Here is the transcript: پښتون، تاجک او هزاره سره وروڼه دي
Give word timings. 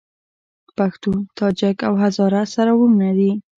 پښتون، 0.77 1.17
تاجک 1.37 1.77
او 1.87 1.93
هزاره 2.03 2.43
سره 2.55 2.71
وروڼه 2.75 3.09
دي 3.17 3.31